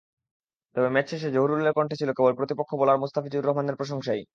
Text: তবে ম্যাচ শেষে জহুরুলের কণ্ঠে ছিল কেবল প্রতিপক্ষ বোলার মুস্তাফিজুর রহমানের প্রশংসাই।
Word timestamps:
তবে 0.75 0.89
ম্যাচ 0.89 1.05
শেষে 1.11 1.29
জহুরুলের 1.35 1.75
কণ্ঠে 1.77 1.99
ছিল 2.01 2.09
কেবল 2.13 2.33
প্রতিপক্ষ 2.39 2.71
বোলার 2.75 3.01
মুস্তাফিজুর 3.01 3.45
রহমানের 3.45 3.79
প্রশংসাই। 3.79 4.21